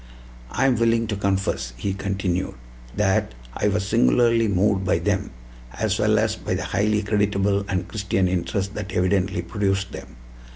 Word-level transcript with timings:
"I 0.49 0.65
am 0.65 0.77
willing 0.77 1.05
to 1.09 1.15
confess," 1.15 1.73
he 1.77 1.93
continued, 1.93 2.55
"that 2.95 3.35
I 3.55 3.67
was 3.67 3.87
singularly 3.87 4.47
moved 4.47 4.83
by 4.83 4.97
them, 4.97 5.29
as 5.77 5.99
well 5.99 6.17
as 6.17 6.35
by 6.35 6.55
the 6.55 6.63
highly 6.65 7.03
creditable 7.03 7.63
and 7.67 7.87
Christian 7.87 8.27
interest 8.27 8.73
that 8.73 8.93
evidently 8.93 9.43
produced 9.43 9.91
them. 9.91 10.15